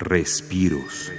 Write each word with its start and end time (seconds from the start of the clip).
Respiros. 0.00 1.12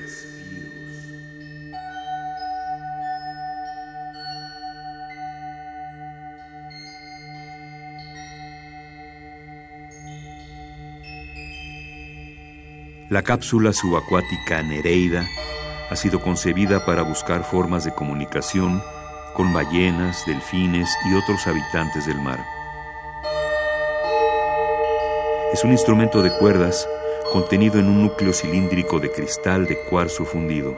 La 13.09 13.21
cápsula 13.21 13.73
subacuática 13.73 14.63
Nereida 14.63 15.27
ha 15.89 15.95
sido 15.97 16.21
concebida 16.21 16.85
para 16.85 17.01
buscar 17.01 17.43
formas 17.43 17.83
de 17.83 17.91
comunicación 17.91 18.81
con 19.35 19.53
ballenas, 19.53 20.25
delfines 20.25 20.89
y 21.11 21.15
otros 21.15 21.45
habitantes 21.47 22.05
del 22.05 22.21
mar. 22.21 22.39
Es 25.51 25.65
un 25.65 25.71
instrumento 25.71 26.21
de 26.21 26.31
cuerdas 26.37 26.87
contenido 27.29 27.79
en 27.79 27.87
un 27.87 28.01
núcleo 28.01 28.33
cilíndrico 28.33 28.99
de 28.99 29.11
cristal 29.11 29.65
de 29.65 29.77
cuarzo 29.77 30.25
fundido. 30.25 30.77